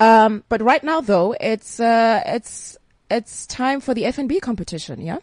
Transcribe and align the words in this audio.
Um, 0.00 0.44
but 0.48 0.62
right 0.62 0.82
now 0.82 1.00
though, 1.00 1.34
it's, 1.40 1.80
uh, 1.80 2.22
it's, 2.26 2.76
it's 3.10 3.46
time 3.46 3.80
for 3.80 3.94
the 3.94 4.02
FNB 4.02 4.40
competition. 4.40 5.00
Yeah. 5.00 5.18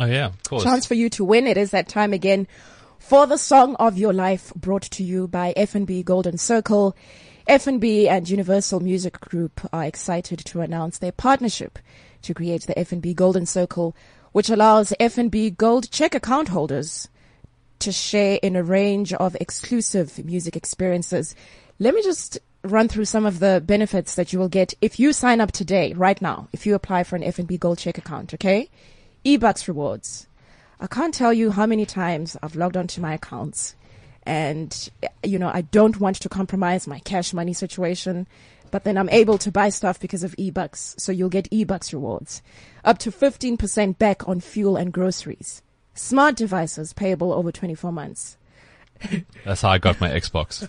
Oh 0.00 0.06
yeah, 0.06 0.26
of 0.26 0.42
course. 0.44 0.62
Chance 0.62 0.86
for 0.86 0.94
you 0.94 1.10
to 1.10 1.24
win. 1.24 1.46
It 1.46 1.56
is 1.56 1.70
that 1.72 1.88
time 1.88 2.12
again 2.12 2.46
for 2.98 3.26
the 3.26 3.36
song 3.36 3.74
of 3.76 3.98
your 3.98 4.12
life 4.12 4.54
brought 4.54 4.82
to 4.82 5.02
you 5.02 5.28
by 5.28 5.52
FNB 5.56 6.04
Golden 6.04 6.38
Circle. 6.38 6.96
FNB 7.48 8.06
and 8.06 8.28
Universal 8.28 8.80
Music 8.80 9.20
Group 9.20 9.60
are 9.72 9.84
excited 9.84 10.38
to 10.38 10.60
announce 10.60 10.98
their 10.98 11.12
partnership 11.12 11.78
to 12.22 12.32
create 12.32 12.66
the 12.66 12.74
FNB 12.74 13.14
Golden 13.16 13.44
Circle, 13.44 13.96
which 14.30 14.48
allows 14.48 14.94
FNB 15.00 15.56
Gold 15.56 15.90
Cheque 15.90 16.14
account 16.14 16.48
holders 16.48 17.08
to 17.80 17.90
share 17.90 18.38
in 18.42 18.54
a 18.54 18.62
range 18.62 19.12
of 19.12 19.36
exclusive 19.40 20.24
music 20.24 20.56
experiences. 20.56 21.34
Let 21.80 21.94
me 21.94 22.02
just 22.02 22.38
run 22.62 22.88
through 22.88 23.04
some 23.04 23.26
of 23.26 23.38
the 23.40 23.62
benefits 23.64 24.14
that 24.14 24.32
you 24.32 24.38
will 24.38 24.48
get 24.48 24.74
if 24.80 25.00
you 25.00 25.12
sign 25.12 25.40
up 25.40 25.52
today, 25.52 25.92
right 25.94 26.20
now, 26.22 26.48
if 26.52 26.64
you 26.66 26.74
apply 26.74 27.04
for 27.04 27.16
an 27.16 27.22
FNB 27.22 27.58
Gold 27.58 27.78
Cheque 27.78 27.98
account, 27.98 28.32
okay? 28.34 28.70
eBucks 29.24 29.68
rewards. 29.68 30.26
I 30.80 30.86
can't 30.86 31.14
tell 31.14 31.32
you 31.32 31.50
how 31.52 31.66
many 31.66 31.86
times 31.86 32.36
I've 32.42 32.56
logged 32.56 32.76
onto 32.76 33.00
my 33.00 33.14
accounts 33.14 33.76
and, 34.24 34.90
you 35.22 35.38
know, 35.38 35.50
I 35.52 35.62
don't 35.62 36.00
want 36.00 36.16
to 36.16 36.28
compromise 36.28 36.86
my 36.86 37.00
cash 37.00 37.32
money 37.32 37.52
situation, 37.52 38.26
but 38.70 38.84
then 38.84 38.96
I'm 38.96 39.08
able 39.10 39.38
to 39.38 39.52
buy 39.52 39.68
stuff 39.68 40.00
because 40.00 40.22
of 40.22 40.36
eBucks. 40.36 40.98
So 41.00 41.12
you'll 41.12 41.28
get 41.28 41.50
eBucks 41.50 41.92
rewards. 41.92 42.42
Up 42.84 42.98
to 42.98 43.10
15% 43.10 43.98
back 43.98 44.28
on 44.28 44.40
fuel 44.40 44.76
and 44.76 44.92
groceries. 44.92 45.62
Smart 45.94 46.36
devices 46.36 46.92
payable 46.92 47.32
over 47.32 47.52
24 47.52 47.92
months. 47.92 48.36
That's 49.44 49.62
how 49.62 49.70
I 49.70 49.78
got 49.78 50.00
my 50.00 50.08
Xbox. 50.10 50.68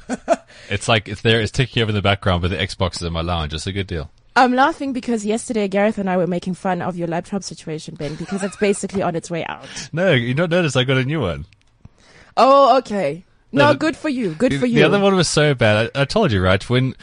it's 0.69 0.87
like 0.87 1.07
it's 1.07 1.21
there, 1.21 1.41
it's 1.41 1.51
ticking 1.51 1.81
over 1.83 1.89
in 1.89 1.95
the 1.95 2.01
background, 2.01 2.41
but 2.41 2.49
the 2.49 2.57
Xbox 2.57 2.95
is 2.97 3.03
in 3.03 3.13
my 3.13 3.21
lounge. 3.21 3.53
It's 3.53 3.67
a 3.67 3.71
good 3.71 3.87
deal. 3.87 4.09
I'm 4.35 4.53
laughing 4.53 4.93
because 4.93 5.23
yesterday 5.25 5.67
Gareth 5.67 5.99
and 5.99 6.09
I 6.09 6.17
were 6.17 6.25
making 6.25 6.55
fun 6.55 6.81
of 6.81 6.97
your 6.97 7.07
laptop 7.07 7.43
situation, 7.43 7.93
Ben, 7.95 8.15
because 8.15 8.43
it's 8.43 8.57
basically 8.57 9.03
on 9.03 9.15
its 9.15 9.29
way 9.29 9.45
out. 9.45 9.67
No, 9.93 10.11
you 10.11 10.33
don't 10.33 10.49
notice 10.49 10.75
I 10.75 10.83
got 10.85 10.97
a 10.97 11.05
new 11.05 11.21
one. 11.21 11.45
Oh, 12.35 12.77
okay. 12.79 13.25
No, 13.51 13.65
No, 13.67 13.73
the- 13.73 13.79
good 13.79 13.95
for 13.95 14.09
you. 14.09 14.33
Good 14.33 14.59
for 14.59 14.65
you. 14.65 14.75
The 14.79 14.83
other 14.83 14.99
one 14.99 15.15
was 15.15 15.27
so 15.27 15.53
bad. 15.53 15.91
I, 15.95 16.01
I 16.01 16.05
told 16.05 16.31
you, 16.31 16.41
right? 16.41 16.67
When 16.69 16.95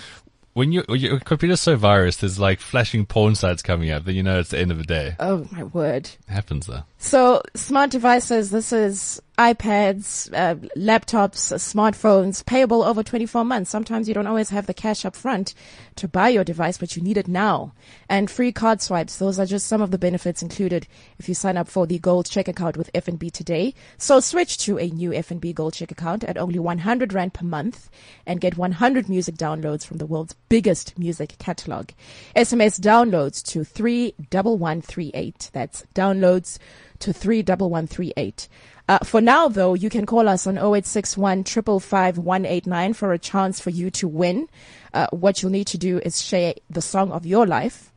when 0.55 0.73
you, 0.73 0.83
when 0.89 0.99
your 0.99 1.21
computer's 1.21 1.61
so 1.61 1.77
virus, 1.77 2.17
there's 2.17 2.41
like 2.41 2.59
flashing 2.59 3.07
porn 3.07 3.37
sites 3.37 3.63
coming 3.63 3.93
up. 3.93 4.05
Then 4.05 4.17
you 4.17 4.25
know 4.25 4.41
it's 4.41 4.51
the 4.51 4.59
end 4.59 4.73
of 4.73 4.79
the 4.79 4.85
day. 4.85 5.15
Oh 5.21 5.47
my 5.53 5.63
word. 5.63 6.07
It 6.07 6.33
happens 6.33 6.67
though. 6.67 6.83
So 7.03 7.41
smart 7.55 7.91
devices, 7.91 8.51
this 8.51 8.75
is 8.75 9.23
iPads, 9.39 10.31
uh, 10.35 10.57
laptops, 10.77 11.51
smartphones, 11.57 12.45
payable 12.45 12.83
over 12.83 13.03
24 13.03 13.43
months. 13.43 13.71
Sometimes 13.71 14.07
you 14.07 14.13
don't 14.13 14.27
always 14.27 14.51
have 14.51 14.67
the 14.67 14.75
cash 14.75 15.07
up 15.07 15.17
front 15.17 15.55
to 15.97 16.07
buy 16.07 16.29
your 16.29 16.45
device, 16.45 16.77
but 16.77 16.95
you 16.95 17.03
need 17.03 17.17
it 17.17 17.27
now. 17.27 17.73
And 18.11 18.31
free 18.31 18.53
card 18.53 18.83
swipes. 18.83 19.17
Those 19.17 19.39
are 19.39 19.47
just 19.47 19.67
some 19.67 19.81
of 19.81 19.93
the 19.93 19.99
benefits 19.99 20.43
included 20.43 20.87
if 21.19 21.27
you 21.27 21.35
sign 21.35 21.57
up 21.57 21.69
for 21.69 21.87
the 21.87 21.99
gold 21.99 22.29
cheque 22.29 22.49
account 22.49 22.77
with 22.77 22.93
FNB 22.93 23.33
today. 23.33 23.73
So 23.97 24.21
switch 24.21 24.59
to 24.59 24.79
a 24.79 24.89
new 24.89 25.09
FNB 25.13 25.55
gold 25.55 25.73
cheque 25.73 25.93
account 25.93 26.23
at 26.25 26.37
only 26.37 26.59
100 26.59 27.15
Rand 27.15 27.33
per 27.33 27.47
month 27.47 27.89
and 28.27 28.43
get 28.43 28.59
100 28.59 29.09
music 29.09 29.37
downloads 29.37 29.87
from 29.87 29.97
the 29.97 30.07
world's 30.07 30.35
biggest 30.51 30.99
music 30.99 31.37
catalog. 31.39 31.93
SMS 32.37 32.79
downloads 32.79 33.43
to 33.45 33.65
31138. 33.65 35.49
That's 35.55 35.87
downloads 35.95 36.59
to 37.01 37.13
31138. 37.13 38.49
Uh, 38.89 38.99
for 39.05 39.21
now, 39.21 39.49
though, 39.49 39.75
you 39.75 39.89
can 39.89 40.07
call 40.07 40.29
us 40.29 40.47
on 40.47 40.57
0861 40.57 41.45
555 41.45 42.19
189 42.19 42.93
for 42.95 43.13
a 43.13 43.19
chance 43.19 43.61
for 43.61 43.71
you 43.71 43.91
to 43.91 44.09
win. 44.09 44.49
Uh, 44.93 45.07
what 45.13 45.43
you'll 45.43 45.53
need 45.53 45.67
to 45.69 45.79
do 45.79 46.01
is 46.01 46.23
share 46.23 46.55
the 46.69 46.83
song 46.83 47.13
of 47.13 47.25
your 47.25 47.47
life 47.47 47.93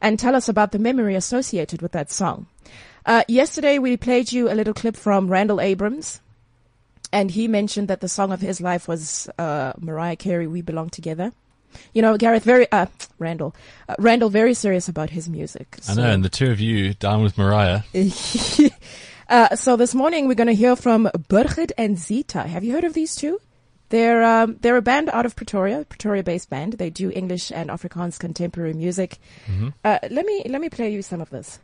and 0.00 0.18
tell 0.18 0.36
us 0.36 0.48
about 0.48 0.72
the 0.72 0.78
memory 0.78 1.14
associated 1.14 1.82
with 1.82 1.92
that 1.92 2.10
song. 2.10 2.46
Uh, 3.04 3.22
yesterday, 3.28 3.78
we 3.78 3.96
played 3.96 4.32
you 4.32 4.50
a 4.50 4.54
little 4.54 4.74
clip 4.74 4.96
from 4.96 5.28
Randall 5.28 5.60
Abrams, 5.60 6.20
and 7.12 7.30
he 7.30 7.48
mentioned 7.48 7.88
that 7.88 8.00
the 8.00 8.08
song 8.08 8.32
of 8.32 8.40
his 8.40 8.60
life 8.60 8.88
was 8.88 9.28
uh, 9.38 9.72
Mariah 9.78 10.16
Carey, 10.16 10.46
"We 10.46 10.60
Belong 10.60 10.90
Together." 10.90 11.32
You 11.92 12.02
know, 12.02 12.16
Gareth, 12.16 12.44
very 12.44 12.70
uh, 12.72 12.86
Randall, 13.18 13.54
uh, 13.88 13.94
Randall, 13.98 14.30
very 14.30 14.54
serious 14.54 14.88
about 14.88 15.10
his 15.10 15.28
music. 15.28 15.78
I 15.88 15.94
know, 15.94 16.04
and 16.04 16.24
the 16.24 16.28
two 16.28 16.50
of 16.50 16.60
you 16.60 16.94
down 16.94 17.22
with 17.22 17.38
Mariah. 17.38 17.82
uh, 19.28 19.56
so 19.56 19.76
this 19.76 19.94
morning 19.94 20.28
we're 20.28 20.34
going 20.34 20.46
to 20.48 20.54
hear 20.54 20.76
from 20.76 21.08
Birgit 21.28 21.72
and 21.78 21.98
Zita. 21.98 22.42
Have 22.42 22.64
you 22.64 22.72
heard 22.72 22.84
of 22.84 22.94
these 22.94 23.14
two? 23.14 23.40
They're 23.88 24.24
um, 24.24 24.56
they're 24.60 24.76
a 24.76 24.82
band 24.82 25.10
out 25.10 25.26
of 25.26 25.36
Pretoria, 25.36 25.84
Pretoria-based 25.84 26.50
band. 26.50 26.74
They 26.74 26.90
do 26.90 27.10
English 27.10 27.52
and 27.52 27.70
Afrikaans 27.70 28.18
contemporary 28.18 28.72
music. 28.72 29.18
Uh, 29.84 29.98
let 30.10 30.26
me 30.26 30.42
let 30.48 30.60
me 30.60 30.68
play 30.68 30.92
you 30.92 31.02
some 31.02 31.20
of 31.20 31.30
this. 31.30 31.60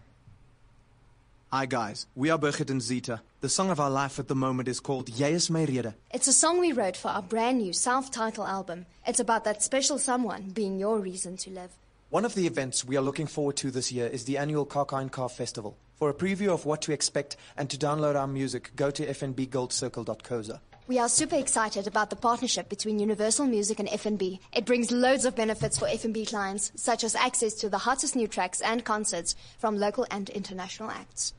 Hi 1.54 1.66
guys, 1.66 2.06
we 2.14 2.30
are 2.30 2.38
Birgit 2.38 2.70
and 2.70 2.80
Zita. 2.80 3.20
The 3.42 3.48
song 3.50 3.68
of 3.68 3.78
our 3.78 3.90
life 3.90 4.18
at 4.18 4.26
the 4.26 4.34
moment 4.34 4.68
is 4.68 4.80
called 4.80 5.10
Jy 5.14 5.32
is 5.32 5.50
my 5.50 5.64
rede. 5.64 5.92
It's 6.10 6.26
a 6.26 6.32
song 6.32 6.58
we 6.58 6.72
wrote 6.72 6.96
for 6.96 7.08
our 7.08 7.20
brand 7.20 7.58
new 7.58 7.74
self 7.74 8.10
titled 8.10 8.48
album. 8.48 8.86
It's 9.06 9.20
about 9.20 9.44
that 9.44 9.62
special 9.62 9.98
someone 9.98 10.52
being 10.54 10.78
your 10.78 10.98
reason 10.98 11.36
to 11.36 11.50
live. 11.50 11.72
One 12.08 12.24
of 12.24 12.34
the 12.34 12.46
events 12.46 12.86
we 12.86 12.96
are 12.96 13.02
looking 13.02 13.26
forward 13.26 13.56
to 13.58 13.70
this 13.70 13.92
year 13.92 14.06
is 14.06 14.24
the 14.24 14.38
annual 14.38 14.64
KKNK 14.64 15.30
Festival. 15.30 15.76
For 15.96 16.08
a 16.08 16.14
preview 16.14 16.48
of 16.48 16.64
what 16.64 16.80
to 16.82 16.92
expect 16.92 17.36
and 17.54 17.68
to 17.68 17.76
download 17.76 18.16
our 18.16 18.26
music, 18.26 18.70
go 18.74 18.90
to 18.90 19.04
fnbgoldcircle.coza. 19.04 20.60
We 20.88 20.98
are 20.98 21.08
super 21.10 21.36
excited 21.36 21.86
about 21.86 22.08
the 22.08 22.16
partnership 22.16 22.70
between 22.70 22.98
Universal 22.98 23.46
Music 23.46 23.78
and 23.78 23.90
FNB. 23.90 24.40
It 24.54 24.64
brings 24.64 24.90
loads 24.90 25.26
of 25.26 25.36
benefits 25.36 25.78
for 25.78 25.86
FNB 25.86 26.28
clients, 26.28 26.72
such 26.76 27.04
as 27.04 27.14
access 27.14 27.52
to 27.56 27.68
the 27.68 27.78
hottest 27.78 28.16
new 28.16 28.26
tracks 28.26 28.62
and 28.62 28.82
concerts 28.82 29.36
from 29.58 29.78
local 29.78 30.06
and 30.10 30.30
international 30.30 30.90
acts. 30.90 31.34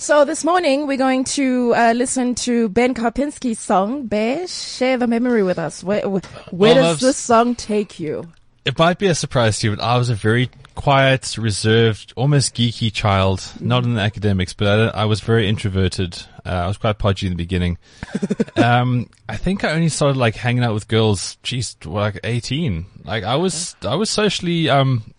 So 0.00 0.24
this 0.24 0.44
morning 0.44 0.86
we're 0.86 0.96
going 0.96 1.24
to 1.24 1.74
uh, 1.74 1.92
listen 1.92 2.36
to 2.36 2.68
Ben 2.68 2.94
Karpinski's 2.94 3.58
song. 3.58 4.06
Bear, 4.06 4.46
share 4.46 4.96
the 4.96 5.08
memory 5.08 5.42
with 5.42 5.58
us. 5.58 5.82
Where, 5.82 6.08
where, 6.08 6.22
Well, 6.52 6.74
does 6.76 7.00
this 7.00 7.16
song 7.16 7.56
take 7.56 7.98
you? 7.98 8.30
It 8.64 8.78
might 8.78 8.98
be 9.00 9.08
a 9.08 9.14
surprise 9.16 9.58
to 9.58 9.66
you, 9.66 9.76
but 9.76 9.82
I 9.82 9.98
was 9.98 10.08
a 10.08 10.14
very 10.14 10.50
quiet, 10.76 11.36
reserved, 11.36 12.12
almost 12.14 12.54
geeky 12.54 12.92
child. 12.92 13.42
Not 13.58 13.82
in 13.82 13.94
the 13.94 14.00
academics, 14.00 14.52
but 14.52 14.94
I, 14.94 15.02
I 15.02 15.04
was 15.06 15.18
very 15.18 15.48
introverted. 15.48 16.22
Uh, 16.46 16.50
I 16.50 16.66
was 16.68 16.76
quite 16.76 17.00
podgy 17.00 17.26
in 17.26 17.32
the 17.32 17.36
beginning. 17.36 17.76
um, 18.56 19.10
I 19.28 19.36
think 19.36 19.64
I 19.64 19.72
only 19.72 19.88
started 19.88 20.16
like 20.16 20.36
hanging 20.36 20.62
out 20.62 20.74
with 20.74 20.86
girls, 20.86 21.38
geez, 21.42 21.76
like 21.84 22.20
18. 22.22 22.86
Like 23.02 23.24
I 23.24 23.34
was, 23.34 23.74
I 23.82 23.96
was 23.96 24.10
socially, 24.10 24.70
um, 24.70 25.12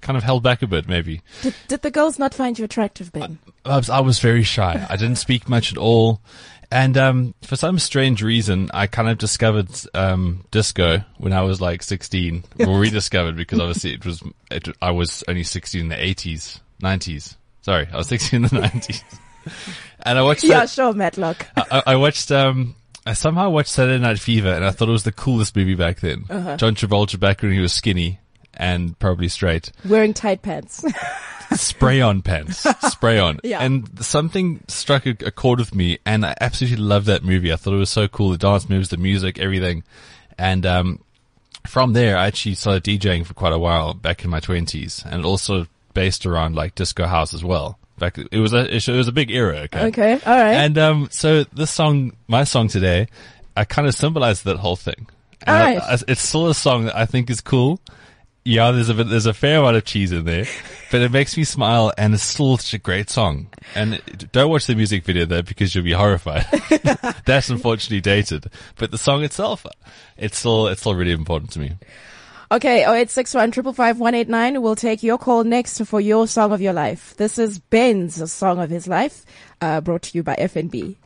kind 0.00 0.16
of 0.16 0.22
held 0.22 0.42
back 0.42 0.62
a 0.62 0.66
bit, 0.66 0.88
maybe. 0.88 1.22
Did, 1.42 1.54
did 1.68 1.82
the 1.82 1.90
girls 1.90 2.18
not 2.18 2.34
find 2.34 2.58
you 2.58 2.64
attractive, 2.64 3.12
Ben? 3.12 3.38
I 3.64 3.76
was, 3.76 3.90
I 3.90 4.00
was 4.00 4.18
very 4.18 4.42
shy. 4.42 4.86
I 4.88 4.96
didn't 4.96 5.16
speak 5.16 5.48
much 5.48 5.72
at 5.72 5.78
all. 5.78 6.20
And, 6.70 6.98
um, 6.98 7.34
for 7.42 7.56
some 7.56 7.78
strange 7.78 8.22
reason, 8.22 8.70
I 8.74 8.86
kind 8.86 9.08
of 9.08 9.16
discovered, 9.16 9.68
um, 9.94 10.44
disco 10.50 10.98
when 11.16 11.32
I 11.32 11.42
was 11.42 11.60
like 11.60 11.82
16, 11.82 12.44
or 12.66 12.78
rediscovered 12.80 13.36
because 13.36 13.58
obviously 13.58 13.94
it 13.94 14.04
was, 14.04 14.22
it, 14.50 14.68
I 14.82 14.90
was 14.90 15.24
only 15.28 15.44
16 15.44 15.80
in 15.80 15.88
the 15.88 15.94
80s, 15.94 16.60
90s. 16.82 17.36
Sorry, 17.62 17.88
I 17.90 17.96
was 17.96 18.08
16 18.08 18.36
in 18.36 18.42
the 18.42 18.48
90s. 18.68 19.02
And 20.02 20.18
I 20.18 20.22
watched 20.22 20.44
yeah, 20.44 20.60
that, 20.60 20.70
sure, 20.70 20.92
Matlock. 20.92 21.46
I, 21.56 21.82
I 21.86 21.96
watched, 21.96 22.30
um, 22.30 22.74
I 23.06 23.14
somehow 23.14 23.48
watched 23.48 23.70
Saturday 23.70 24.02
Night 24.02 24.18
Fever 24.18 24.52
and 24.52 24.62
I 24.62 24.70
thought 24.70 24.88
it 24.88 24.92
was 24.92 25.04
the 25.04 25.12
coolest 25.12 25.56
movie 25.56 25.74
back 25.74 26.00
then. 26.00 26.26
John 26.28 26.74
Travolta 26.74 27.18
back 27.18 27.40
when 27.40 27.52
he 27.52 27.60
was 27.60 27.72
skinny 27.72 28.20
and 28.58 28.98
probably 28.98 29.28
straight 29.28 29.70
Wearing 29.88 30.12
tight 30.12 30.42
pants. 30.42 30.84
spray 31.54 32.00
on 32.00 32.20
pants, 32.22 32.66
spray 32.90 33.18
on. 33.18 33.38
Yeah. 33.44 33.60
And 33.62 34.04
something 34.04 34.60
struck 34.68 35.06
a, 35.06 35.10
a 35.24 35.30
chord 35.30 35.58
with 35.60 35.74
me 35.74 35.98
and 36.04 36.26
I 36.26 36.34
absolutely 36.40 36.78
loved 36.84 37.06
that 37.06 37.24
movie. 37.24 37.52
I 37.52 37.56
thought 37.56 37.72
it 37.74 37.78
was 37.78 37.90
so 37.90 38.08
cool. 38.08 38.30
The 38.30 38.38
dance 38.38 38.68
moves, 38.68 38.88
the 38.90 38.96
music, 38.98 39.38
everything. 39.38 39.84
And, 40.36 40.66
um, 40.66 41.00
from 41.66 41.92
there, 41.92 42.16
I 42.16 42.26
actually 42.26 42.54
started 42.54 42.84
DJing 42.84 43.26
for 43.26 43.34
quite 43.34 43.52
a 43.52 43.58
while 43.58 43.92
back 43.92 44.24
in 44.24 44.30
my 44.30 44.40
twenties 44.40 45.02
and 45.06 45.24
also 45.26 45.66
based 45.92 46.24
around 46.24 46.54
like 46.54 46.74
disco 46.74 47.06
house 47.06 47.34
as 47.34 47.44
well. 47.44 47.78
Back, 47.98 48.16
it 48.16 48.38
was 48.38 48.52
a, 48.54 48.74
it 48.74 48.88
was 48.88 49.08
a 49.08 49.12
big 49.12 49.30
era. 49.30 49.58
Okay. 49.62 49.86
okay, 49.86 50.12
all 50.24 50.36
right. 50.38 50.54
And, 50.54 50.78
um, 50.78 51.08
so 51.10 51.44
this 51.44 51.70
song, 51.70 52.12
my 52.28 52.44
song 52.44 52.68
today, 52.68 53.08
I 53.56 53.64
kind 53.64 53.88
of 53.88 53.94
symbolized 53.94 54.44
that 54.44 54.56
whole 54.56 54.76
thing. 54.76 55.08
And 55.46 55.56
I- 55.56 55.74
Alright. 55.76 55.82
I- 56.02 56.12
it's 56.12 56.22
still 56.22 56.48
a 56.48 56.54
song 56.54 56.84
that 56.86 56.96
I 56.96 57.06
think 57.06 57.28
is 57.28 57.40
cool. 57.40 57.80
Yeah, 58.48 58.70
there's 58.70 58.88
a 58.88 58.94
bit, 58.94 59.10
there's 59.10 59.26
a 59.26 59.34
fair 59.34 59.58
amount 59.58 59.76
of 59.76 59.84
cheese 59.84 60.10
in 60.10 60.24
there, 60.24 60.46
but 60.90 61.02
it 61.02 61.12
makes 61.12 61.36
me 61.36 61.44
smile 61.44 61.92
and 61.98 62.14
it's 62.14 62.22
still 62.22 62.56
such 62.56 62.72
a 62.72 62.78
great 62.78 63.10
song. 63.10 63.48
And 63.74 64.00
don't 64.32 64.48
watch 64.48 64.66
the 64.66 64.74
music 64.74 65.04
video 65.04 65.26
though 65.26 65.42
because 65.42 65.74
you'll 65.74 65.84
be 65.84 65.92
horrified. 65.92 66.46
That's 67.26 67.50
unfortunately 67.50 68.00
dated, 68.00 68.46
but 68.76 68.90
the 68.90 68.96
song 68.96 69.22
itself, 69.22 69.66
it's 70.16 70.38
still, 70.38 70.68
it's 70.68 70.80
still 70.80 70.94
really 70.94 71.12
important 71.12 71.50
to 71.52 71.58
me. 71.58 71.74
Okay, 72.50 72.84
0861 72.84 73.52
555 73.52 74.00
189. 74.00 74.62
We'll 74.62 74.76
take 74.76 75.02
your 75.02 75.18
call 75.18 75.44
next 75.44 75.84
for 75.84 76.00
your 76.00 76.26
song 76.26 76.50
of 76.50 76.62
your 76.62 76.72
life. 76.72 77.14
This 77.18 77.38
is 77.38 77.58
Ben's 77.58 78.32
song 78.32 78.60
of 78.60 78.70
his 78.70 78.88
life, 78.88 79.26
uh, 79.60 79.82
brought 79.82 80.00
to 80.04 80.16
you 80.16 80.22
by 80.22 80.36
FNB. 80.36 80.96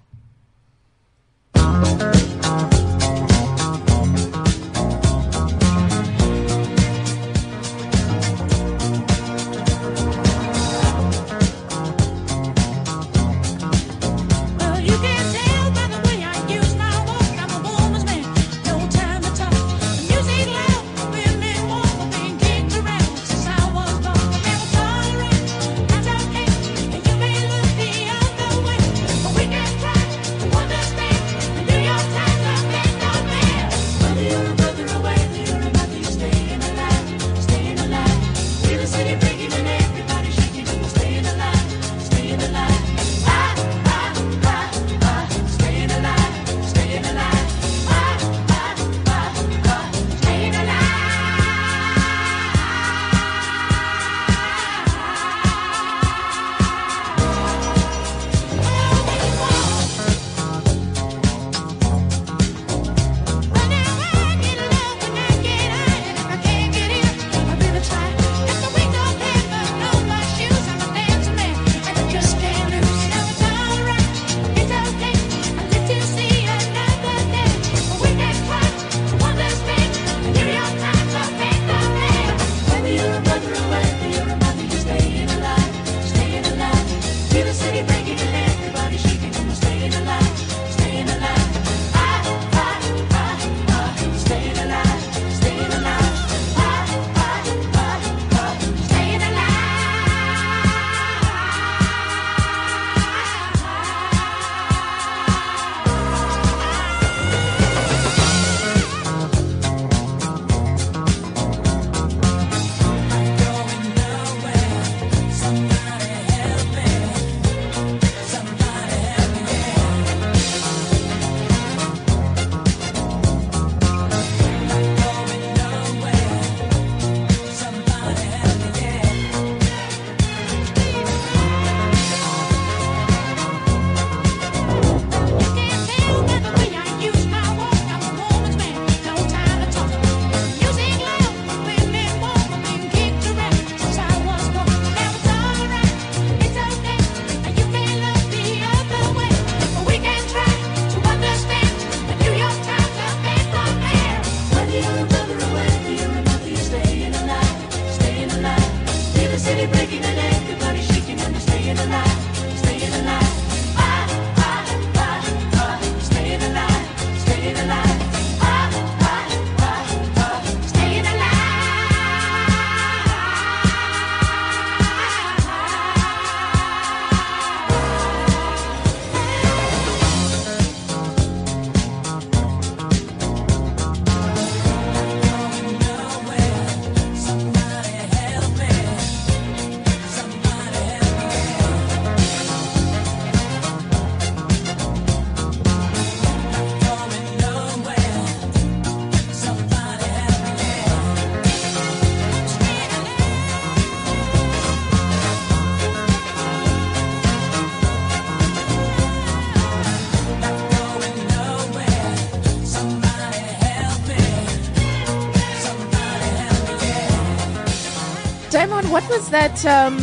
Damon, 218.53 218.91
what 218.91 219.09
was 219.09 219.31
that? 219.31 219.65
Um, 219.65 219.97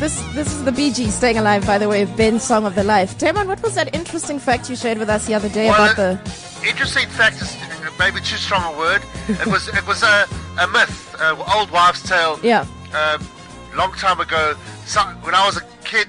this 0.00 0.18
this 0.32 0.50
is 0.50 0.64
the 0.64 0.72
Bee 0.72 0.90
Gees 0.90 1.12
staying 1.12 1.36
alive, 1.36 1.66
by 1.66 1.76
the 1.76 1.86
way, 1.86 2.06
Ben's 2.06 2.42
song 2.42 2.64
of 2.64 2.74
the 2.74 2.82
life. 2.82 3.18
Damon, 3.18 3.46
what 3.46 3.62
was 3.62 3.74
that 3.74 3.94
interesting 3.94 4.38
fact 4.38 4.70
you 4.70 4.74
shared 4.74 4.96
with 4.96 5.10
us 5.10 5.26
the 5.26 5.34
other 5.34 5.50
day 5.50 5.68
Well, 5.68 5.92
about 5.92 5.98
uh, 5.98 6.14
the? 6.14 6.66
Interesting 6.66 7.06
fact 7.10 7.42
is 7.42 7.54
uh, 7.54 7.90
maybe 7.98 8.20
too 8.20 8.36
strong 8.36 8.74
a 8.74 8.78
word. 8.78 9.02
It 9.28 9.46
was 9.48 9.68
it 9.68 9.86
was 9.86 10.02
a, 10.02 10.26
a 10.60 10.66
myth, 10.68 11.14
uh, 11.20 11.36
old 11.58 11.70
wives' 11.70 12.02
tale. 12.08 12.40
Yeah. 12.42 12.64
Um, 12.94 13.28
long 13.76 13.92
time 13.92 14.18
ago, 14.18 14.54
so, 14.86 15.00
when 15.20 15.34
I 15.34 15.44
was 15.44 15.58
a 15.58 15.64
kid, 15.84 16.08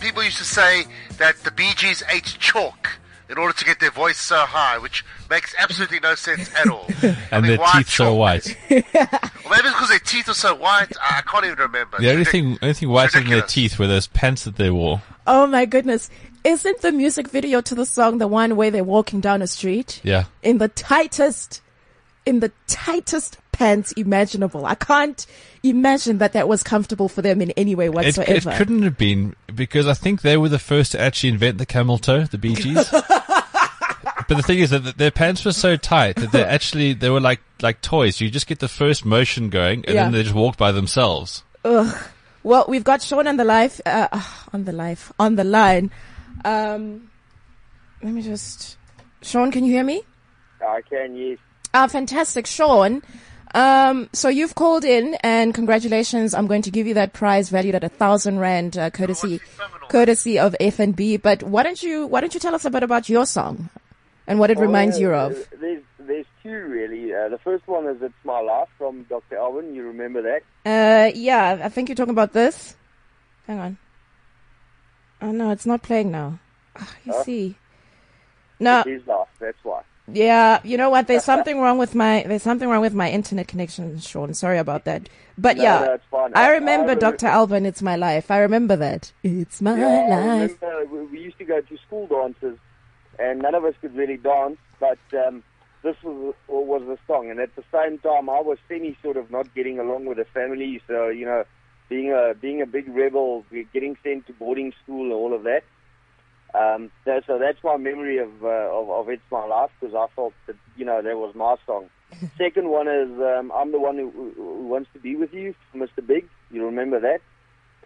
people 0.00 0.22
used 0.22 0.38
to 0.38 0.44
say 0.44 0.84
that 1.18 1.38
the 1.38 1.50
Bee 1.50 1.72
Gees 1.74 2.04
ate 2.12 2.36
chalk 2.38 2.99
in 3.30 3.38
order 3.38 3.52
to 3.56 3.64
get 3.64 3.78
their 3.80 3.90
voice 3.92 4.18
so 4.18 4.36
high, 4.38 4.76
which 4.78 5.04
makes 5.30 5.54
absolutely 5.58 6.00
no 6.00 6.14
sense 6.16 6.50
at 6.54 6.68
all. 6.68 6.86
I 7.02 7.16
And 7.30 7.42
mean, 7.42 7.50
their 7.52 7.58
why 7.58 7.72
teeth 7.78 7.90
so 7.90 8.14
white. 8.14 8.56
Or 8.70 9.50
maybe 9.56 9.68
it's 9.68 9.74
because 9.74 9.88
their 9.88 9.98
teeth 10.00 10.28
are 10.28 10.34
so 10.34 10.54
white. 10.54 10.92
I 11.00 11.18
I 11.18 11.22
can't 11.22 11.44
even 11.44 11.58
remember. 11.58 11.98
The 11.98 12.10
only 12.12 12.24
thing, 12.24 12.58
only 12.62 12.74
thing 12.74 12.88
whiter 12.88 13.18
than 13.20 13.30
their 13.30 13.42
teeth 13.42 13.78
were 13.78 13.86
those 13.88 14.06
pants 14.06 14.44
that 14.44 14.56
they 14.56 14.70
wore. 14.70 15.02
Oh 15.26 15.46
my 15.46 15.64
goodness! 15.64 16.08
Isn't 16.44 16.80
the 16.82 16.92
music 16.92 17.28
video 17.28 17.60
to 17.62 17.74
the 17.74 17.84
song 17.86 18.18
the 18.18 18.28
one 18.28 18.54
where 18.56 18.70
they're 18.70 18.84
walking 18.84 19.20
down 19.20 19.42
a 19.42 19.46
street 19.46 20.00
Yeah. 20.04 20.24
in 20.42 20.58
the 20.58 20.68
tightest, 20.68 21.60
in 22.24 22.40
the 22.40 22.52
tightest 22.68 23.38
pants 23.52 23.92
imaginable? 23.92 24.64
I 24.66 24.74
can't 24.76 25.26
imagine 25.64 26.18
that 26.18 26.32
that 26.34 26.48
was 26.48 26.62
comfortable 26.62 27.08
for 27.08 27.20
them 27.20 27.42
in 27.42 27.50
any 27.52 27.74
way 27.74 27.86
It, 27.86 27.92
whatsoever. 27.92 28.50
it 28.50 28.56
couldn't 28.56 28.82
have 28.82 28.96
been 28.96 29.34
because 29.54 29.86
I 29.88 29.94
think 29.94 30.22
they 30.22 30.36
were 30.36 30.48
the 30.48 30.58
first 30.60 30.92
to 30.92 31.00
actually 31.00 31.30
invent 31.30 31.58
the 31.58 31.66
camel 31.66 31.98
toe, 31.98 32.22
the 32.24 32.38
Bee 32.38 32.54
Gees. 32.54 32.88
but 34.30 34.36
the 34.36 34.42
thing 34.44 34.60
is 34.60 34.70
that 34.70 34.96
their 34.96 35.10
pants 35.10 35.44
were 35.44 35.52
so 35.52 35.76
tight 35.76 36.14
that 36.16 36.30
they 36.30 36.44
actually 36.56 36.92
they 36.94 37.10
were 37.10 37.20
like 37.20 37.40
like 37.60 37.82
toys. 37.82 38.20
You 38.20 38.30
just 38.30 38.46
get 38.46 38.60
the 38.60 38.68
first 38.68 39.04
motion 39.04 39.50
going, 39.50 39.84
and 39.86 39.94
Yeah. 39.94 40.04
then 40.04 40.12
they 40.12 40.22
just 40.22 40.34
walk 40.34 40.56
by 40.56 40.70
themselves. 40.72 41.42
Ugh. 41.64 41.92
Well, 42.44 42.64
we've 42.68 42.84
got 42.84 43.02
Sean 43.02 43.26
on 43.26 43.36
the 43.36 43.44
live, 43.44 43.80
uh, 43.84 44.06
on 44.52 44.64
the 44.64 44.72
live, 44.72 45.12
on 45.18 45.34
the 45.34 45.44
line. 45.44 45.90
Um, 46.44 47.10
let 48.02 48.14
me 48.14 48.22
just, 48.22 48.78
Sean, 49.20 49.50
can 49.52 49.64
you 49.64 49.72
hear 49.72 49.84
me? 49.84 50.02
I 50.66 50.80
can, 50.88 51.14
yes. 51.16 51.38
Ah, 51.74 51.86
fantastic, 51.88 52.46
Sean. 52.46 53.02
Um, 53.52 54.08
so 54.14 54.28
you've 54.30 54.54
called 54.54 54.84
in, 54.84 55.16
and 55.22 55.52
congratulations. 55.52 56.32
I'm 56.32 56.46
going 56.46 56.62
to 56.62 56.70
give 56.70 56.86
you 56.86 56.94
that 56.94 57.12
prize 57.12 57.50
valued 57.50 57.74
at 57.74 57.84
a 57.84 57.90
thousand 57.90 58.38
rand, 58.38 58.78
uh, 58.78 58.88
courtesy, 58.88 59.38
phenomenal. 59.38 59.88
courtesy 59.88 60.38
of 60.38 60.54
FNB. 60.60 61.20
But 61.20 61.42
why 61.42 61.62
don't 61.62 61.82
you, 61.82 62.06
why 62.06 62.20
don't 62.22 62.32
you 62.32 62.40
tell 62.40 62.54
us 62.54 62.64
a 62.64 62.70
bit 62.70 62.82
about 62.84 63.08
your 63.10 63.26
song 63.26 63.68
and 64.30 64.38
what 64.38 64.50
it 64.50 64.58
reminds 64.58 64.94
Well, 64.96 65.02
you 65.02 65.14
of? 65.14 65.48
There's, 65.60 65.82
there's 65.98 66.26
two 66.42 66.50
really. 66.68 67.12
Uh, 67.12 67.28
the 67.28 67.38
first 67.38 67.66
one 67.68 67.86
is 67.86 68.00
It's 68.00 68.14
My 68.24 68.40
Life 68.40 68.68
from 68.78 69.02
Dr. 69.04 69.36
Alban. 69.36 69.74
You 69.74 69.82
remember 69.88 70.22
that? 70.22 70.40
Uh, 70.64 71.10
yeah, 71.14 71.60
I 71.62 71.68
think 71.68 71.88
you're 71.88 71.96
talking 71.96 72.10
about 72.18 72.32
this. 72.32 72.76
Hang 73.46 73.58
on. 73.58 73.76
Oh 75.20 75.32
no, 75.32 75.50
it's 75.50 75.66
not 75.66 75.82
playing 75.82 76.10
now. 76.10 76.38
Ah, 76.76 76.94
you 77.04 77.12
see. 77.24 77.56
No, 78.58 78.80
It's 78.80 78.88
his 78.88 79.06
life, 79.06 79.28
that's 79.40 79.56
why. 79.62 79.82
yeah, 80.12 80.60
you 80.64 80.76
know 80.76 80.90
what? 80.90 81.06
There's 81.06 81.24
something 81.32 81.58
wrong 81.60 81.78
with 81.78 81.94
my 81.94 82.22
there's 82.26 82.42
something 82.42 82.68
wrong 82.68 82.80
with 82.82 82.94
my 82.94 83.10
internet 83.10 83.48
connection, 83.48 83.98
Sean. 83.98 84.32
Sorry 84.34 84.58
about 84.58 84.84
that. 84.84 85.08
But 85.36 85.56
No, 85.56 85.62
yeah, 85.62 85.78
no, 85.80 85.92
it's 85.94 86.04
fine. 86.10 86.32
I 86.34 86.46
I- 86.46 86.50
remember 86.52 86.92
I 86.92 86.94
Dr. 86.94 87.26
Alban. 87.26 87.66
It's 87.66 87.82
my 87.82 87.96
life. 87.96 88.30
I 88.30 88.38
remember 88.38 88.76
that. 88.76 89.12
It's 89.22 89.60
my 89.60 89.78
Yeah, 89.78 90.06
life. 90.08 90.56
remember 90.62 91.04
we 91.10 91.20
used 91.20 91.38
to 91.38 91.44
go 91.44 91.60
to 91.60 91.76
school 91.86 92.06
dances, 92.06 92.58
and 93.20 93.40
none 93.40 93.54
of 93.54 93.64
us 93.64 93.74
could 93.80 93.94
really 93.94 94.16
dance, 94.16 94.58
but 94.78 94.98
um, 95.26 95.42
this 95.82 95.96
was 96.02 96.34
was 96.48 96.82
the 96.86 96.98
song. 97.06 97.30
And 97.30 97.40
at 97.40 97.54
the 97.56 97.64
same 97.72 97.98
time, 97.98 98.28
I 98.28 98.40
was 98.40 98.58
semi 98.68 98.96
sort 99.02 99.16
of 99.16 99.30
not 99.30 99.54
getting 99.54 99.78
along 99.78 100.06
with 100.06 100.18
the 100.18 100.24
family, 100.24 100.80
so 100.86 101.08
you 101.08 101.26
know, 101.26 101.44
being 101.88 102.12
a 102.12 102.34
being 102.34 102.62
a 102.62 102.66
big 102.66 102.88
rebel, 102.88 103.44
getting 103.72 103.96
sent 104.02 104.26
to 104.26 104.32
boarding 104.32 104.72
school, 104.82 105.04
and 105.04 105.12
all 105.12 105.34
of 105.34 105.44
that. 105.44 105.62
Um, 106.52 106.90
that, 107.04 107.22
so 107.28 107.38
that's 107.38 107.62
my 107.62 107.76
memory 107.76 108.18
of, 108.18 108.30
uh, 108.42 108.48
of 108.48 108.90
of 108.90 109.08
it's 109.08 109.22
my 109.30 109.44
life 109.44 109.70
because 109.78 109.94
I 109.94 110.06
felt 110.16 110.34
that 110.46 110.56
you 110.76 110.84
know 110.84 111.00
that 111.02 111.16
was 111.16 111.34
my 111.34 111.56
song. 111.66 111.90
Second 112.38 112.68
one 112.68 112.88
is 112.88 113.10
um, 113.20 113.52
I'm 113.54 113.70
the 113.70 113.78
one 113.78 113.96
who 113.96 114.32
who 114.36 114.66
wants 114.66 114.90
to 114.94 114.98
be 114.98 115.14
with 115.14 115.32
you, 115.32 115.54
Mr. 115.74 116.04
Big. 116.04 116.28
You 116.50 116.64
remember 116.64 116.98
that? 117.00 117.20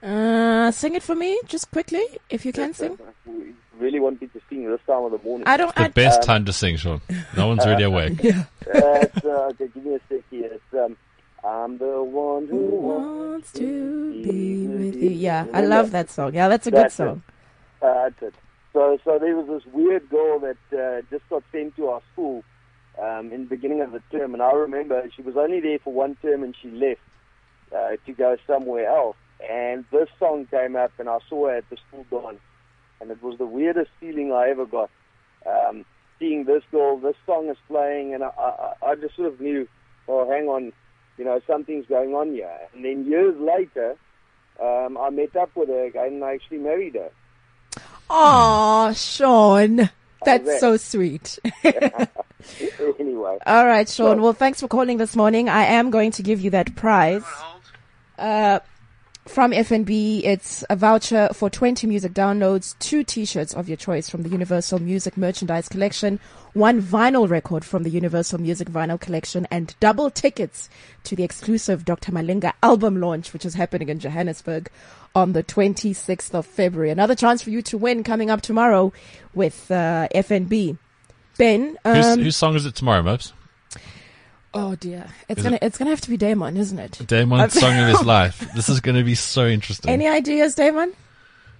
Uh, 0.03 0.71
sing 0.71 0.95
it 0.95 1.03
for 1.03 1.15
me, 1.15 1.41
just 1.47 1.71
quickly, 1.71 2.05
if 2.29 2.45
you 2.45 2.53
can 2.53 2.75
sing. 2.75 2.99
We 3.27 3.55
really 3.79 4.01
want 4.01 4.21
me 4.21 4.27
to 4.29 4.41
sing 4.51 4.69
this 4.69 4.81
time 4.87 5.05
of 5.05 5.13
the 5.13 5.19
morning. 5.19 5.47
I 5.47 5.57
don't. 5.57 5.75
The 5.75 5.83
I, 5.83 5.89
best 5.89 6.23
time 6.23 6.45
to 6.45 6.53
sing, 6.53 6.77
Sean. 6.77 7.01
No 7.37 7.49
one's 7.49 7.65
really 7.67 7.85
awake. 7.93 8.23
Uh, 8.25 8.45
it's, 8.67 9.25
uh, 9.25 9.49
okay, 9.53 9.69
give 9.69 9.85
me 9.85 9.95
a 9.95 10.01
sec 10.09 10.21
here. 10.31 10.51
It's, 10.53 10.75
um, 10.75 10.97
I'm 11.45 11.79
the 11.79 12.03
one 12.03 12.47
who 12.49 12.57
wants 12.57 13.53
to 13.53 14.13
be 14.23 14.67
with 14.67 14.95
you. 14.97 15.11
you. 15.11 15.17
Yeah, 15.17 15.47
I 15.53 15.63
love 15.63 15.91
that 15.93 16.11
song. 16.11 16.35
Yeah, 16.35 16.49
that's 16.49 16.67
a 16.67 16.71
good 16.71 16.85
That's 16.85 16.95
it. 16.95 16.97
song. 16.97 17.23
Uh, 17.83 17.95
that's 17.95 18.23
it. 18.23 18.35
So, 18.73 18.99
so 19.05 19.19
there 19.19 19.37
was 19.37 19.47
this 19.47 19.73
weird 19.73 20.09
girl 20.09 20.41
that 20.41 20.57
uh, 20.77 21.03
just 21.11 21.29
got 21.29 21.43
sent 21.53 21.77
to 21.77 21.89
our 21.89 22.03
school 22.13 22.43
um, 23.01 23.31
in 23.33 23.43
the 23.43 23.49
beginning 23.49 23.81
of 23.83 23.93
the 23.93 24.03
term, 24.11 24.35
and 24.35 24.43
I 24.43 24.53
remember 24.53 25.09
she 25.15 25.23
was 25.23 25.37
only 25.37 25.61
there 25.61 25.79
for 25.79 25.93
one 25.93 26.17
term, 26.23 26.43
and 26.43 26.57
she 26.61 26.71
left 26.71 27.01
uh, 27.75 27.97
to 28.07 28.13
go 28.13 28.37
somewhere 28.47 28.89
else. 28.89 29.17
And 29.49 29.85
this 29.91 30.09
song 30.19 30.47
came 30.47 30.77
up, 30.77 30.93
and 30.99 31.09
I 31.09 31.19
saw 31.29 31.49
her 31.49 31.57
at 31.57 31.69
the 31.71 31.77
school 31.89 32.07
dance, 32.11 32.41
and 33.01 33.11
it 33.11 33.23
was 33.23 33.39
the 33.39 33.47
weirdest 33.47 33.91
feeling 34.01 34.33
I 34.33 34.49
ever 34.51 34.65
got. 34.67 34.91
Um, 35.47 35.85
seeing 36.19 36.45
this 36.45 36.63
girl, 36.71 36.99
this 36.99 37.17
song 37.27 37.49
is 37.49 37.57
playing, 37.69 38.15
and 38.15 38.25
I, 38.25 38.29
I, 38.39 38.75
I 38.91 38.95
just 38.95 39.17
sort 39.17 39.29
of 39.29 39.41
knew, 39.41 39.69
oh, 40.09 40.31
hang 40.31 40.47
on, 40.47 40.73
you 41.19 41.25
know, 41.25 41.41
something's 41.47 41.87
going 41.87 42.15
on 42.15 42.33
here. 42.33 42.51
And 42.75 42.85
then 42.85 43.05
years 43.05 43.37
later, 43.39 43.97
um, 44.63 44.97
I 44.97 45.11
met 45.11 45.35
up 45.37 45.51
with 45.55 45.69
her 45.69 45.85
again, 45.85 46.15
and 46.15 46.25
I 46.25 46.35
actually 46.35 46.59
married 46.59 46.95
her. 46.95 47.11
Aw, 48.11 48.93
Sean. 48.93 49.91
That's 50.25 50.47
that? 50.47 50.61
so 50.61 50.77
sweet. 50.79 51.39
anyway. 52.99 53.39
All 53.47 53.67
right, 53.67 53.89
Sean. 53.89 54.17
So- 54.17 54.23
Well, 54.23 54.33
thanks 54.33 54.61
for 54.61 54.69
calling 54.69 54.97
this 54.99 55.17
morning. 55.17 55.49
I 55.49 55.65
am 55.65 55.91
going 55.91 56.13
to 56.13 56.23
give 56.23 56.41
you 56.41 56.51
that 56.51 56.75
prize 56.77 57.25
uh, 58.19 58.61
from 59.27 59.53
FNB. 59.53 60.23
It's 60.25 60.65
a 60.69 60.77
voucher 60.77 61.29
for 61.33 61.49
20 61.49 61.87
music 61.87 62.13
downloads, 62.13 62.79
two 62.79 63.03
T-shirts 63.03 63.55
of 63.55 63.69
your 63.69 63.77
choice 63.77 64.09
from 64.09 64.23
the 64.23 64.29
Universal 64.29 64.81
Music 64.81 65.17
Merchandise 65.17 65.69
Collection, 65.69 66.21
one 66.53 66.83
vinyl 66.83 67.29
record 67.29 67.65
from 67.65 67.83
the 67.83 67.91
Universal 67.91 68.41
Music 68.41 68.69
Vinyl 68.69 69.01
Collection, 69.01 69.47
and 69.51 69.75
double 69.81 70.11
tickets 70.11 70.69
to 71.05 71.17
the 71.17 71.25
exclusive 71.25 71.85
Dr. 71.85 72.13
Malinga 72.13 72.53
album 72.63 73.01
launch, 73.01 73.33
which 73.33 73.45
is 73.45 73.55
happening 73.55 73.89
in 73.89 73.99
Johannesburg 73.99 74.71
on 75.15 75.33
the 75.33 75.43
26th 75.43 76.35
of 76.35 76.45
February. 76.45 76.91
Another 76.91 77.15
chance 77.15 77.43
for 77.43 77.51
you 77.51 77.63
to 77.63 77.79
win 77.79 78.05
coming 78.05 78.31
up 78.31 78.43
tomorrow 78.43 78.93
with 79.35 79.71
uh, 79.71 80.09
FNB. 80.15 80.77
Ben, 81.37 81.77
Whose, 81.85 82.07
um, 82.07 82.21
whose 82.21 82.37
song 82.37 82.55
is 82.55 82.65
it 82.65 82.77
tomorrow, 82.77 83.03
Mopes? 83.03 83.33
Oh 84.55 84.77
dear, 84.77 85.07
it's 85.29 85.39
Is 85.39 85.45
gonna 85.45 85.59
it's 85.61 85.79
gonna 85.79 85.91
have 85.91 86.01
to 86.03 86.11
be 86.11 86.17
Damon, 86.17 86.57
isn't 86.57 86.79
it? 86.79 87.01
Damon's 87.07 87.59
song 87.59 87.77
of 87.77 87.89
his 87.89 88.03
life. 88.07 88.39
This 88.55 88.69
is 88.69 88.81
going 88.81 88.97
to 88.97 89.03
be 89.03 89.17
so 89.17 89.47
interesting. 89.47 89.91
Any 89.91 90.07
ideas, 90.07 90.55
Damon? 90.55 90.93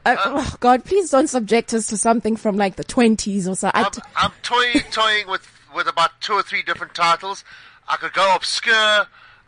Uh, 0.07 0.17
oh 0.25 0.55
God, 0.61 0.85
please 0.85 1.11
don't 1.11 1.29
subject 1.29 1.75
us 1.75 1.89
to 1.89 1.97
something 1.97 2.37
from 2.37 2.57
like 2.57 2.77
the 2.77 2.85
twenties 2.85 3.49
or 3.49 3.57
so. 3.57 3.71
I 3.75 3.83
I'm, 3.83 3.91
t- 3.91 4.03
I'm 4.17 4.33
toying, 4.43 4.85
toying 4.93 5.27
with, 5.29 5.47
with 5.75 5.89
about 5.89 6.21
two 6.21 6.35
or 6.35 6.43
three 6.43 6.63
different 6.63 6.95
titles. 6.95 7.43
I 7.89 7.97
could 7.97 8.13
go 8.13 8.35
obscure. 8.35 9.07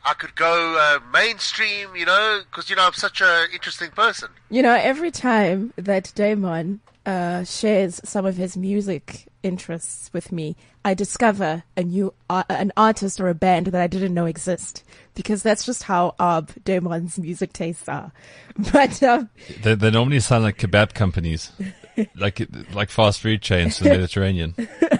I 0.08 0.14
could 0.14 0.34
go 0.34 0.76
uh, 0.78 1.00
mainstream, 1.12 1.94
you 1.94 2.06
know, 2.06 2.40
because 2.50 2.68
you 2.70 2.76
know 2.76 2.86
I'm 2.86 2.94
such 2.94 3.20
an 3.20 3.48
interesting 3.52 3.90
person. 3.90 4.28
You 4.50 4.62
know, 4.62 4.74
every 4.74 5.10
time 5.10 5.72
that 5.76 6.12
Damon 6.14 6.80
uh, 7.04 7.44
shares 7.44 8.00
some 8.04 8.24
of 8.24 8.36
his 8.36 8.56
music 8.56 9.26
interests 9.42 10.10
with 10.12 10.32
me, 10.32 10.56
I 10.86 10.94
discover 10.94 11.64
a 11.76 11.82
new 11.82 12.14
uh, 12.30 12.44
an 12.48 12.72
artist 12.76 13.20
or 13.20 13.28
a 13.28 13.34
band 13.34 13.66
that 13.66 13.82
I 13.82 13.88
didn't 13.88 14.14
know 14.14 14.26
exist 14.26 14.84
because 15.16 15.42
that's 15.42 15.66
just 15.66 15.82
how 15.82 16.14
ob 16.20 16.52
Damon's 16.62 17.18
music 17.18 17.52
tastes 17.52 17.88
are. 17.88 18.12
But 18.72 19.02
um, 19.02 19.28
They, 19.62 19.74
they 19.74 19.90
normally 19.90 20.20
sound 20.20 20.44
like 20.44 20.58
kebab 20.58 20.94
companies, 20.94 21.50
like 22.14 22.40
like 22.72 22.90
fast 22.90 23.20
food 23.20 23.42
chains 23.42 23.80
in 23.80 23.88
the 23.88 23.94
Mediterranean. 23.94 24.54